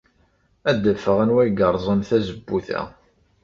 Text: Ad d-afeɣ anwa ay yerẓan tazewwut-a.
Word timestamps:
Ad 0.69 0.77
d-afeɣ 0.83 1.17
anwa 1.23 1.39
ay 1.43 1.51
yerẓan 1.57 1.99
tazewwut-a. 2.09 2.81